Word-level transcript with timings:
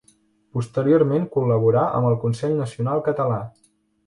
Posteriorment 0.57 1.27
col·laborà 1.35 1.83
amb 1.99 2.09
el 2.13 2.17
Consell 2.25 2.57
Nacional 2.63 3.05
Català. 3.11 3.41